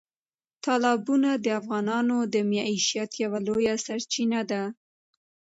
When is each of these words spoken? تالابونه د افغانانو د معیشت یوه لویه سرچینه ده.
تالابونه 0.63 1.29
د 1.43 1.47
افغانانو 1.59 2.17
د 2.33 2.35
معیشت 2.51 3.11
یوه 3.23 3.39
لویه 3.47 3.75
سرچینه 3.85 4.39
ده. 4.51 4.63